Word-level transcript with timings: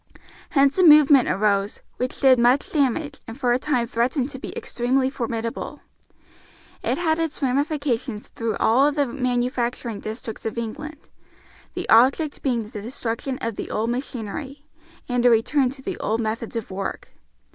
Hence 0.49 0.79
a 0.79 0.83
movement 0.83 1.29
arose, 1.29 1.81
which 1.97 2.19
did 2.19 2.39
much 2.39 2.71
damage 2.71 3.19
and 3.27 3.39
for 3.39 3.53
a 3.53 3.59
time 3.59 3.85
threatened 3.85 4.31
to 4.31 4.39
be 4.39 4.51
extremely 4.57 5.11
formidable. 5.11 5.79
It 6.81 6.97
had 6.97 7.19
its 7.19 7.39
ramifications 7.43 8.29
through 8.29 8.55
all 8.57 8.91
the 8.91 9.05
manufacturing 9.05 9.99
districts 9.99 10.43
of 10.43 10.57
England, 10.57 11.09
the 11.75 11.87
object 11.87 12.41
being 12.41 12.69
the 12.69 12.81
destruction 12.81 13.37
of 13.43 13.57
the 13.57 13.67
machinery, 13.87 14.65
and 15.07 15.23
a 15.23 15.29
return 15.29 15.69
to 15.69 15.83
the 15.83 15.99
old 15.99 16.19
methods 16.19 16.55
of 16.55 16.71
work. 16.71 17.09